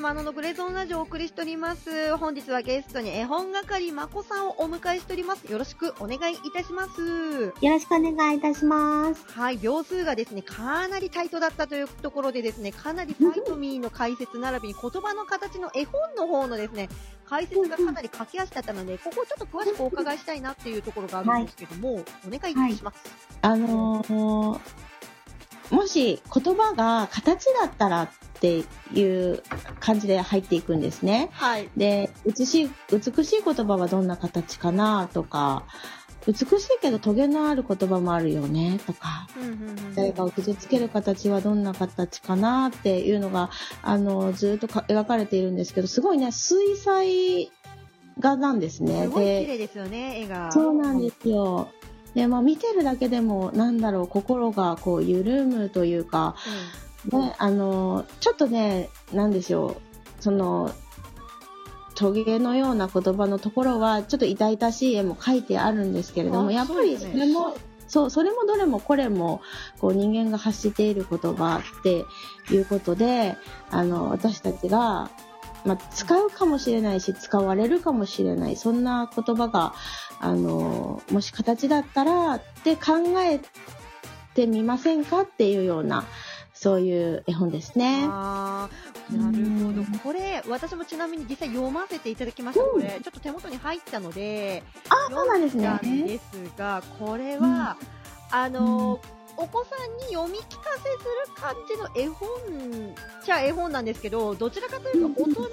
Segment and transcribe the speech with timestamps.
[0.00, 2.16] マノのグレゾーンラジオをお送りしております。
[2.16, 5.44] 本日はゲストに絵本係まこさんをお迎えしております。
[5.52, 7.52] よろしくお願いいたします。
[7.60, 9.22] よろしくお願いいたします。
[9.28, 16.88] はい、秒数がですね、かなりタイトだったというところでですね、かなりファイトミーの解説並びに言葉の形の絵本の方のですね、
[17.26, 22.98] 解説がかなり駆け足だったので、ここをちょっと詳しくお伺いしたいなっていうところがあるんですけども、お願いいたします。
[23.42, 24.60] あのー
[25.70, 28.64] もし言葉が形だったらって
[28.98, 29.42] いう
[29.80, 31.28] 感じで入っていくんですね。
[31.32, 31.68] はい。
[31.76, 35.64] で、美しい、美しい言葉はどんな形かなとか、
[36.26, 43.50] 美しいけどトゲのある言葉もあるよねとか、うんうんうん誰かを傷つける形はどんな形かなっていうのが、
[43.82, 47.50] あの、ずっとか描かれているんですけど、すごいね、水彩
[48.18, 49.02] 画なんですね。
[49.02, 50.50] すごい綺で、麗ですよね、絵が。
[50.52, 51.68] そうなんですよ。
[52.14, 56.34] で、まあ見てるだけでも、なんだろう、心がこう緩むというか、
[57.06, 59.76] ね、あの、ちょっとね、なんでしょ
[60.18, 60.72] う、その、
[61.94, 67.56] トゲのような言葉のところは、ちょっと痛々しい絵も描いてあるんですけれども、あやっぱりそれも、
[67.88, 69.42] そう、それもどれもこれも、
[69.80, 72.04] こう人間が発している言葉って
[72.54, 73.36] いうことで、
[73.70, 75.10] あの、私たちが、
[75.66, 79.74] まあ、使うかもしれないし、使われるかもしれない、そんな言葉が、
[80.20, 83.40] あの、もし形だったらって考え
[84.34, 85.22] てみませんか？
[85.22, 86.04] っていうような、
[86.60, 88.06] そういう絵本ですね。
[88.06, 89.98] あーなるほどうん。
[90.00, 92.62] これ、私もちなみに実際読ませていただきました。
[92.62, 95.80] これ、ちょっと手元に入ったので、あ、そうなんですね。
[96.06, 97.78] ですが、これは、
[98.30, 99.00] あの、
[99.38, 102.28] お子さんに読み聞かせする感じの絵本
[103.24, 105.48] じゃ絵本なんですけど、どちらかというと大人が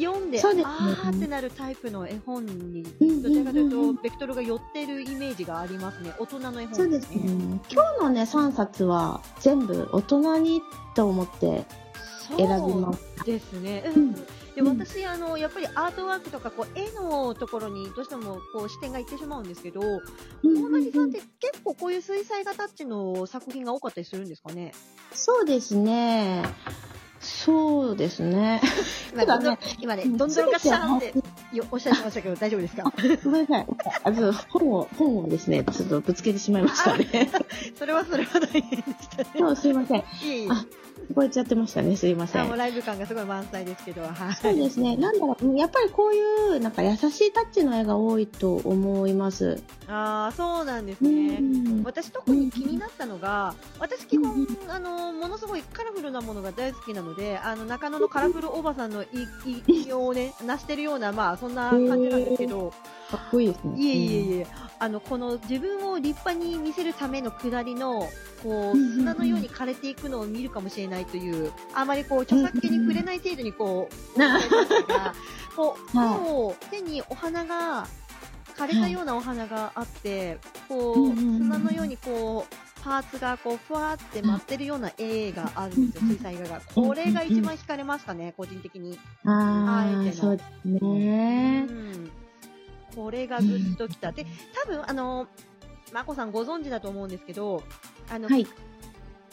[0.00, 6.12] 読んで、ですねあーってなるタイプの絵本に、うんどちらかというと、ベクトルが寄ってるイメージがありますね。
[6.18, 7.20] 大人の絵本そうですね。
[7.24, 10.60] 今日のね、3冊は全部大人に
[10.94, 11.64] と思って
[12.36, 13.84] 選びまですね。
[13.94, 14.14] ううんん。
[14.14, 14.20] で、
[14.60, 19.86] うん私、あの、やっぱりアートワークとか、こう、絵のところにどうしても、こう、視点がいってしまうんですけど、た。
[20.44, 24.72] 大森さんって結構こういう水彩画タッチの作品が多かったりするんですかね？
[25.12, 26.44] そうですね。
[27.44, 28.60] そうですね。
[29.12, 31.12] 今、どんどん今ね、どんどんがシャーンって
[31.52, 32.84] よおっしゃってましたけど、大丈夫ですか？
[33.24, 33.66] ごめんなさい。
[34.04, 37.30] あの本を、本をですね、ちょっとぶつけてしまいましたね。
[37.78, 39.26] それはそれは大変でしたね。
[39.38, 40.00] そう、すいません。
[40.00, 40.48] いえいえ。
[41.10, 41.96] あ超えちゃってましたね。
[41.96, 42.56] すいません。
[42.56, 44.34] ライブ感がすごい満載ですけど、はい。
[44.34, 44.96] そうですね。
[44.96, 45.56] なんだろう。
[45.56, 49.62] やっぱりこういう、なんか優しいタッチの絵が多いと思います。
[49.86, 51.40] ああ、そうなんですうね。
[51.40, 51.82] ん。
[51.84, 59.06] 私特に気になったのが、私基本、あの、ものすごいカラフルなものが大好きなので、あの、中野のカラフルおばさんのい
[59.86, 62.72] いをね、 成してるような、まあ、そんな感じなんですけど、
[63.10, 63.74] かっこいいですね。
[63.76, 64.46] いえいえいえ、
[64.78, 68.08] あの、この自分を立派に見せるための下りの、
[68.42, 74.40] こう、砂のように枯れていくのを見るかもしれないという、あまりこう、著作権に触れない程度にこう、な
[75.56, 77.86] こう、 はい手にお花が、
[78.56, 80.38] 枯れたようなお花があって、
[80.68, 86.60] こう、砂のようにこう、パーツがこう、ふわーって舞ってるような絵があるんですよ、うん水彩画が。
[86.74, 88.98] これが一番惹かれましたね、個人的に。
[89.24, 91.72] ああ、そうですねう。
[91.72, 92.10] ん。
[92.94, 94.12] これがぐっときた。
[94.12, 94.26] で、
[94.62, 95.26] 多分、あの、
[95.92, 97.62] まこさんご存知だと思うんですけど、
[98.10, 98.46] あの、はい。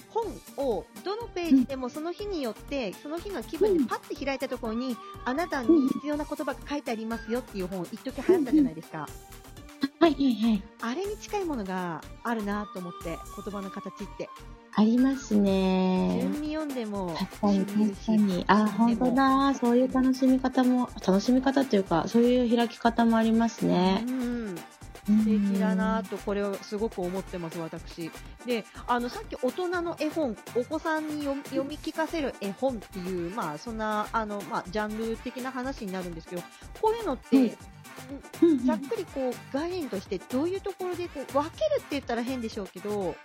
[0.10, 0.26] 本
[0.58, 9.08] をどのページでもその日によって、その日の気分でパッて開いたところに、あなたに必要な言葉が書いてありますよっていう本、一時流行ったじゃないですか。
[10.00, 10.64] はいはいはい。
[10.82, 13.18] あれに近いものがあるなと思って、言
[13.54, 14.30] 葉の形って。
[14.74, 16.20] ありますね。
[16.22, 18.44] 順に読んでも、確かに確かに。
[18.48, 19.54] あ、本当だ。
[19.54, 24.12] そういう楽しみ方も、楽しみ方というか、そういう開き方もありますねう。
[24.12, 24.56] ん。
[25.06, 28.12] 素素敵だなと、これをすごく思ってます、私。
[28.46, 36.42] で、あの、さっき大人の絵本、お子さんに読み読み聞かせる絵本っていう、まあ、そんな、あの、まあ、ジャンル的な話になるんですけど、
[36.82, 37.58] こういうのって、はい
[38.42, 43.16] うんざっくりこう、概念としてどういうところでこう、分けるって言ったら変でしょうけど、こ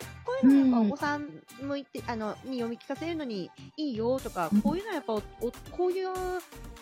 [0.42, 1.28] ういうのはやっぱお子さん
[1.60, 5.22] 向いて、あの、に読み聞かせるのにいいよとかうん、こういうのはやっぱお、お
[5.70, 6.08] こういう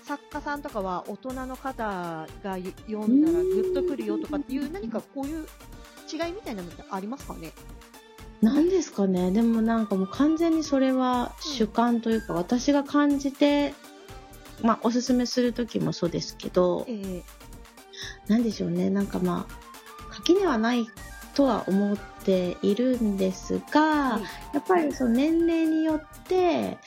[0.04, 5.46] 作家さんとかは大人の方が読んだらグッとくるよとかっていう何かこういう
[6.12, 7.52] 違いみたいなのってありますかね？
[8.42, 9.30] なんですかね。
[9.30, 13.72] でもなんかもう完全にそれは主観というか、私が感じて、
[14.60, 17.22] まあ、おすすめするときもそうですけどえ、ー、
[18.28, 18.90] なんでしょうね。
[18.90, 20.86] なんかまあ、垣根はない
[21.34, 24.22] とは思っているんですが、はい
[24.52, 26.78] やっぱりその年齢によって、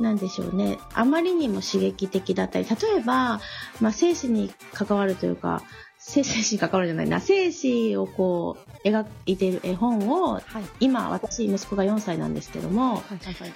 [0.00, 0.78] なんでしょうね。
[0.94, 3.40] あまりにも刺激的だったり、例えば、
[3.80, 5.62] まあ、生死に関わるというか、
[5.98, 10.42] 生死に関わるじゃないな、生死をこう、描いている絵本を、はい。
[10.80, 13.52] 今、私、息子が4歳なんですけども、はいはいはい。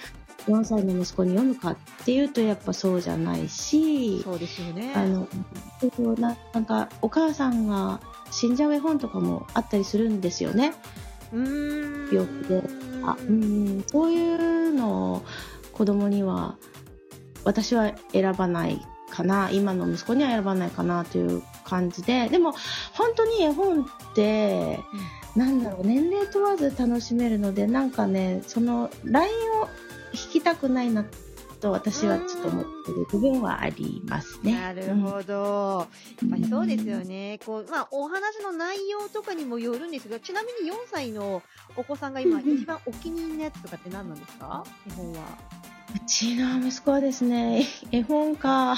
[0.47, 4.93] 4歳の息子に読むかっていうとやっぱそうじゃないしそうですよね。
[4.95, 5.27] あの
[6.17, 7.99] ななんかお母さんが
[8.31, 10.73] 死んじゃう絵本とかもあったりするんですよね。
[11.33, 12.15] うーん。
[12.15, 12.63] 病気で
[13.03, 15.25] あうん、そういうのを
[15.75, 16.57] 子供には
[17.43, 18.81] 私は選ばない
[19.11, 22.53] かな今の息子には選ばないかなという感じででも
[22.93, 23.85] 本当に絵本っ
[24.15, 24.79] て、
[25.35, 29.67] なんだろう年齢問わず楽しめるのでなんかねそのラインを
[30.13, 31.05] 引きたくないな
[31.65, 34.53] と私はちょっと思ってる部分はありますね。
[34.53, 35.87] なるほど。
[36.21, 37.39] やっぱりそうですよね。
[37.43, 41.41] こう、まあ、お話の内容とかにもよるんですが、ちなみに4歳の
[41.75, 44.63] お子さんが今うんうん一番お気に入りのやつとかって何なんですか？
[44.87, 45.19] 絵本は。
[45.95, 48.75] うちの息子はですね絵本か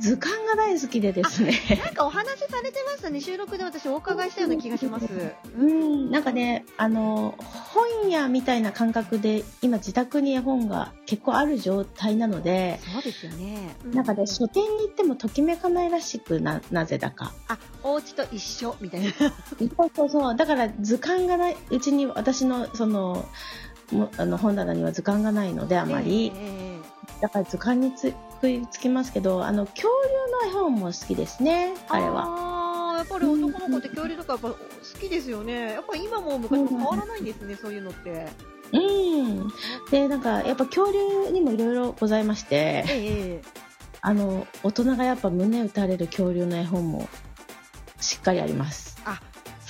[0.00, 1.52] 図鑑が大好きでですね。
[1.84, 3.20] なんかお話しされてましたね。
[3.20, 5.06] 収録で私お伺いしたような気がします。
[5.58, 13.76] うん、なんかね、あの、本屋みたいな感覚で、今自宅に絵本が結構ある状態なので、そうですよね。
[13.84, 17.32] うなんかね、書店に行ってもときめかないらしくな、なぜだか。
[17.48, 19.12] あ、お家と一緒みたいな。
[19.12, 20.36] そうそうそう。
[20.36, 23.26] だから図鑑がない、うちに私の、その、
[23.92, 26.78] もあの本棚には図鑑がないのであまり、え
[27.20, 29.88] だから図鑑につ食いつきますけどあの恐
[30.42, 32.24] 竜の絵本も好きですねえ彼は。
[32.26, 34.56] あーやっぱり男の子って恐竜とかやっぱ好
[35.00, 35.72] きですよね。
[35.72, 38.26] やっぱり今も昔も変わらないんですね、そういうのって。
[38.72, 39.48] うん。
[39.90, 43.42] でなんかやっぱ恐竜にもいろいろございましてええ
[44.00, 47.08] あの大人がやっぱ胸打たれる恐竜の絵本も
[48.00, 48.96] しっかりあります。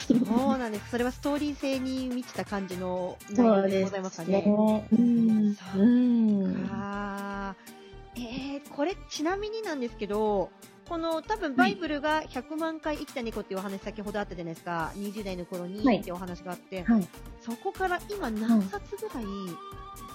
[0.06, 0.90] そうなんです。
[0.90, 4.44] それはストーリー性に満ちた感じの内容でございますかね。
[4.46, 6.68] うんそううん。
[6.70, 7.75] あー
[8.16, 10.50] えー、これちなみになんですけど、
[10.88, 14.92] この多分バイブルが100万回生きた猫っていうお話先ほどあったじゃないですか。
[14.96, 17.08] 20代の頃にはいってお話があって、はい
[17.40, 19.24] そこから今何冊ぐらい、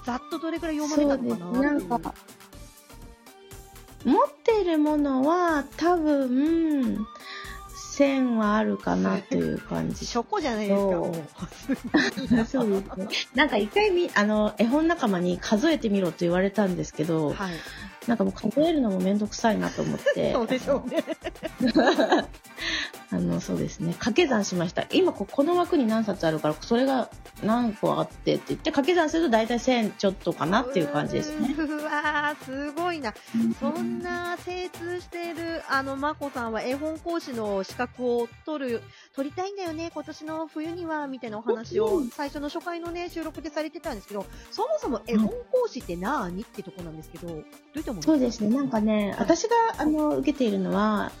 [0.04, 2.14] ざっとどれぐらい読まれたのかななんか
[4.04, 7.06] 持っているものは多分
[7.92, 12.46] 1000はあるかなという感じショコじゃないですか。
[12.46, 13.08] そうですね。
[13.34, 17.52] なんか一回み、あの、絵本仲間に数えてみろと言われたんですけど、はい。
[18.06, 21.04] なんかもう数えるのもめんどくさいなと思って、 そうでしょうね。
[23.12, 23.92] あの、そうですね。
[23.92, 24.86] 掛け算しました。
[24.90, 27.10] 今こ、この枠に何冊あるから、それが
[27.42, 31.54] 何個あってって言って、掛け算すると大体1000ちょっとかなっていう感じですね。
[31.58, 33.12] うわー、すごいな。
[33.60, 38.82] そんな精通している、あの、まこさんは絵本講師の資格を取る、
[39.14, 46.40] 取りたいんだよね、今年の冬には、みたいなお話をうん最初の初回のね、収録でされてたんですけど、そもそも絵本講師って何？
[46.40, 47.38] ってとこなんですけど、どう
[47.78, 48.02] いったもの？
[48.02, 48.56] そうですね。
[48.56, 51.12] なんかね、私が、あの、受けているのは、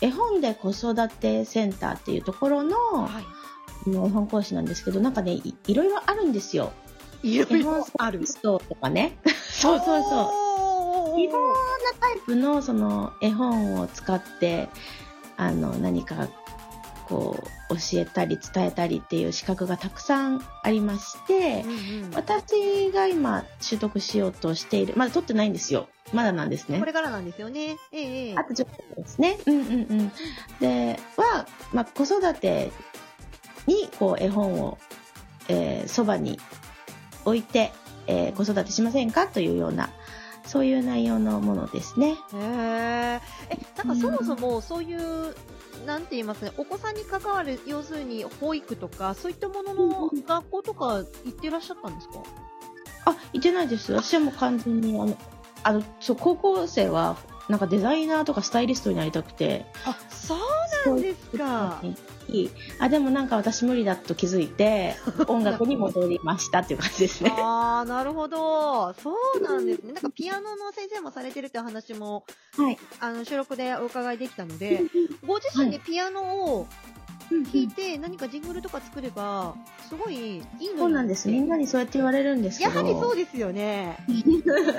[0.00, 2.76] 絵本で子育てセンターっていうところの、
[3.06, 3.24] はい。
[3.86, 6.72] あの絵本講師なんですけど、なんかね、いいろいろあるんですよ。
[7.22, 8.26] いろいろある。
[8.26, 9.18] ストとかね。
[9.50, 10.10] そうそうそう。
[10.10, 11.56] そ ういろんな
[12.00, 14.68] タイプのその絵本を使って
[15.36, 16.28] あの何か
[17.08, 17.36] こ
[17.70, 22.10] う教えたり伝えたりっていう資格がたくさんありましてうんうん。
[22.14, 24.94] 私が今取得しようとしている。
[24.96, 25.88] まだ取ってないんですよ。
[26.12, 26.78] まだなんですね。
[26.78, 27.76] これからなんですよね。
[27.92, 28.34] ええええ。
[28.36, 29.38] あとちょっとですね。
[29.46, 30.12] うんうんうん。
[30.60, 32.72] では、まあ、子育て
[33.66, 34.78] にこう絵本を
[35.48, 36.40] えーそば、に
[37.24, 37.72] 置いて、
[38.06, 39.90] えー子育てしませんかというような
[40.44, 42.10] そういう内容のものですね。
[42.10, 43.20] へえ。
[43.50, 45.34] え、なんかそもそもそういう、
[45.84, 52.14] なんて言いますね、お子さんに関わる、要するに保育とか、そういったものの学校とか行ってらっしゃったんですか？
[53.06, 53.92] あ、いてないです。
[53.92, 55.16] 私はもう完全に、あの、
[55.66, 57.16] あの、そう、高校生は、
[57.48, 59.66] なんかデザイナーとかスタイリストになりたくて。
[59.84, 60.38] あ、そう
[60.88, 61.82] なんですか。
[62.28, 64.94] いいあ、でもなんか私無理だと気づいて、
[65.26, 67.32] 音楽に戻りましたっていう感じですね。
[67.36, 68.94] ああ、なるほど。
[68.94, 69.92] そうなんですね。
[69.92, 72.24] なんかピアノの先生もされてるって話も、
[72.56, 72.78] はい。
[73.00, 74.84] あの、収録でお伺いできたので、
[75.26, 76.68] ご自身でピアノを
[77.30, 79.54] 弾いて何かジングルとか作れば、
[79.88, 81.28] すごいいいのにそうなんです。
[81.28, 82.70] みんなにそうやって言われるんですけど。
[82.70, 83.96] やはりそうですよね。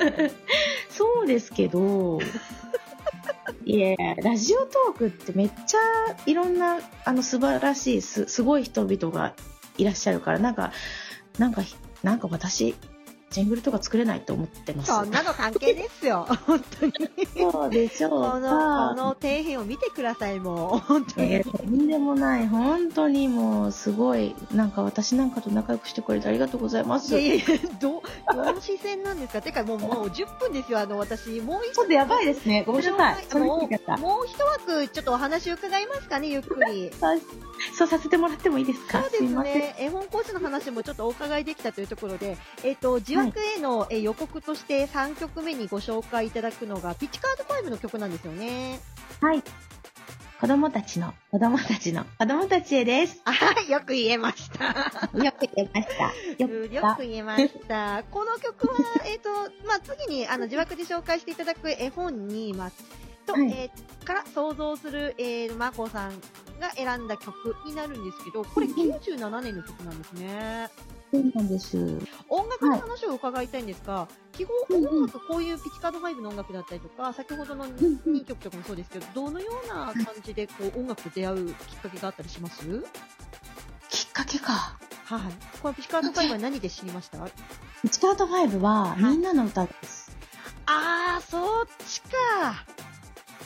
[0.89, 2.19] そうですけど、
[3.65, 5.79] いえ、ラジオトークってめっちゃ
[6.25, 9.33] いろんな、あの、素晴らしい、す、すごい人々が
[9.77, 10.71] いらっしゃるから、なんか、
[11.37, 11.61] なんか、
[12.03, 12.75] なんか私、
[13.29, 14.91] ジングルとか作れないと思ってます。
[14.91, 16.25] そんなの関係ですよ。
[16.47, 16.93] 本当に。
[17.51, 18.39] そうでしょうこか。
[18.39, 20.79] の、この底辺を見てください、もう。
[20.79, 21.33] 本当に。
[21.33, 27.17] えーとんでもない、本当にもう、すごい、なんか私なんかと仲良くしてくれてありがとうございます。
[27.19, 28.01] いやいやいや、ど、
[28.33, 29.41] どの視線なんですか？
[29.41, 32.63] てかもう、もう10分ですよ、あの、私、もう一ちょっとやばいですね。
[32.65, 33.39] ごめんなさい。
[33.39, 33.99] もう、。
[33.99, 36.91] もう一枠、ちょっとお話伺いますかね、ゆっくり。
[37.77, 39.03] そうさせてもらってもいいですか？
[39.03, 39.23] そうです。
[39.23, 39.75] ね。
[39.77, 48.79] 絵本講師の話もちょっとお伺いできたというところで、えっ、と、ジ惑への、え予告として3曲目にご紹介いただくのが、ピッチカード5の曲なんですよね。
[49.21, 49.43] はい。
[50.39, 53.21] 子供たちの、子供たちの、子供たちへです。
[53.25, 54.65] はい、よく言えました。
[55.13, 56.43] よく言えました。
[56.43, 58.03] よく言えました。
[58.09, 59.29] この曲は、えっ、と、
[59.67, 62.71] まあ、次に、あの、自爆で紹介していただく絵本に、まあ、
[63.27, 66.11] と、はいえーから想像する、えー、まこさん
[66.61, 70.69] が選んだ曲になるんですけど、これ97年の曲なんですね。
[71.11, 71.77] そうなんです。
[72.29, 82.85] 音楽の話を伺いたいんですが、基本うんうん音楽、こういうピチカード5の音楽だったりとか、先ほどのんうん2曲とかもそうですけど、どのような感じでこう音楽と出会うきっかけがあったりします？
[83.89, 84.79] きっかけか。
[85.03, 85.21] はい。
[85.61, 87.19] このピチカード5は何で知りました？
[87.83, 90.15] ピチカート5は、いみんなの歌です。
[90.65, 92.07] あー、そっちか。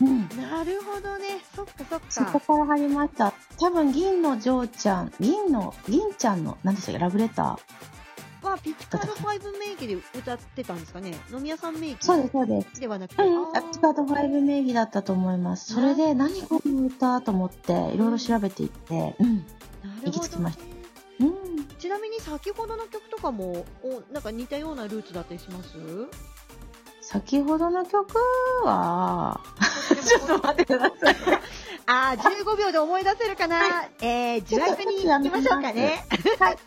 [0.02, 0.28] うん。
[0.38, 1.40] なるほどね。
[1.56, 2.32] そっかそっそか。
[2.40, 3.34] こから入りました。
[3.60, 8.48] 多分、銀のジョーちゃん、銀の、銀ちゃんの、何でしたっけ、ラブレター。
[8.48, 11.16] は、ピチカード5名義で歌ってたんですかね？
[11.32, 12.82] 飲み屋さん名義そうです、そうです。
[12.82, 13.22] ではなくて。
[13.22, 15.74] うん、あピチカート5名義だったと思います。
[15.76, 19.38] それで、何この歌と思って、いろいろ調べていって、うん。
[19.38, 19.44] な
[20.04, 20.58] る行きほど、ね着きまし。
[21.20, 21.68] うん。
[21.78, 25.78] ちなみに先ほどの曲とかも、おなんか似たようなルーツだったりします？
[27.12, 28.18] 先ほどの曲
[28.64, 29.42] は、
[30.08, 31.16] ちょっと待ってください。
[31.86, 33.60] あー、15秒で思い出せるかな、
[34.00, 36.06] えー、自爆に行きましょうかね。
[36.40, 36.58] はい。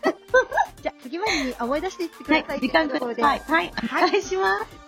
[0.83, 3.21] じゃあ、次までに思い出していってくはいださい。、時間くというところで。
[3.23, 3.73] ださい。
[3.75, 4.84] はい、お願いします。